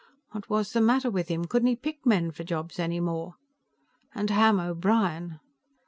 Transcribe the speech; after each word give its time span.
What 0.31 0.49
was 0.49 0.73
the 0.73 0.81
matter 0.81 1.11
with 1.11 1.27
him; 1.27 1.45
couldn't 1.45 1.67
he 1.67 1.75
pick 1.75 2.07
men 2.07 2.31
for 2.31 2.43
jobs 2.43 2.79
any 2.79 2.99
more? 2.99 3.35
And 4.15 4.31
Ham 4.31 4.59
O'Brien! 4.59 5.39